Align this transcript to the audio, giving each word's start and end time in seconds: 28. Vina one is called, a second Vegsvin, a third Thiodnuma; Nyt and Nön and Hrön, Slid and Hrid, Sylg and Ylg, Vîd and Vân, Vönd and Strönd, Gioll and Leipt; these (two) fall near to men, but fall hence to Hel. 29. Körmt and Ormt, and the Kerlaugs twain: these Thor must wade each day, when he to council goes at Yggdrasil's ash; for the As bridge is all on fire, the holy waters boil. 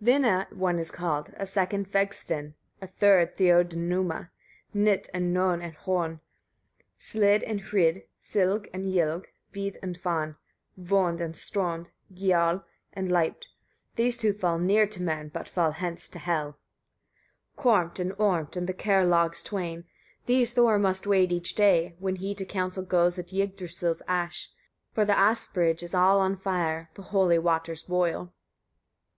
28. 0.00 0.12
Vina 0.14 0.46
one 0.50 0.78
is 0.78 0.90
called, 0.90 1.32
a 1.38 1.46
second 1.46 1.90
Vegsvin, 1.90 2.52
a 2.82 2.86
third 2.86 3.34
Thiodnuma; 3.38 4.28
Nyt 4.74 5.08
and 5.14 5.32
Nön 5.34 5.62
and 5.64 5.74
Hrön, 5.78 6.20
Slid 6.98 7.42
and 7.44 7.62
Hrid, 7.62 8.02
Sylg 8.22 8.68
and 8.74 8.84
Ylg, 8.92 9.24
Vîd 9.54 9.78
and 9.82 9.98
Vân, 10.02 10.36
Vönd 10.78 11.22
and 11.22 11.34
Strönd, 11.34 11.86
Gioll 12.12 12.64
and 12.92 13.08
Leipt; 13.08 13.48
these 13.96 14.18
(two) 14.18 14.34
fall 14.34 14.58
near 14.58 14.86
to 14.86 15.00
men, 15.00 15.28
but 15.30 15.48
fall 15.48 15.70
hence 15.70 16.10
to 16.10 16.18
Hel. 16.18 16.58
29. 17.56 17.56
Körmt 17.88 17.98
and 17.98 18.12
Ormt, 18.18 18.56
and 18.56 18.66
the 18.66 18.74
Kerlaugs 18.74 19.42
twain: 19.42 19.86
these 20.26 20.52
Thor 20.52 20.78
must 20.78 21.06
wade 21.06 21.32
each 21.32 21.54
day, 21.54 21.96
when 21.98 22.16
he 22.16 22.34
to 22.34 22.44
council 22.44 22.82
goes 22.84 23.18
at 23.18 23.32
Yggdrasil's 23.32 24.02
ash; 24.06 24.50
for 24.92 25.06
the 25.06 25.18
As 25.18 25.46
bridge 25.46 25.82
is 25.82 25.94
all 25.94 26.20
on 26.20 26.36
fire, 26.36 26.90
the 26.92 27.00
holy 27.04 27.38
waters 27.38 27.84
boil. 27.84 28.34